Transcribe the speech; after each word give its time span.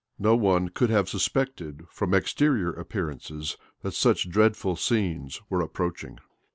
No 0.17 0.35
one 0.35 0.69
could 0.69 0.89
have 0.89 1.07
suspected, 1.07 1.85
from 1.91 2.15
exterior 2.15 2.71
appearances, 2.73 3.55
that 3.83 3.93
such 3.93 4.31
dreadful 4.31 4.75
scenes 4.75 5.39
were 5.47 5.61
approaching. 5.61 6.17